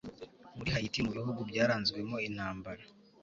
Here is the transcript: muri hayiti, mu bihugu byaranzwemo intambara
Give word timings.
muri 0.57 0.69
hayiti, 0.75 0.99
mu 1.05 1.11
bihugu 1.17 1.41
byaranzwemo 1.49 2.15
intambara 2.27 2.83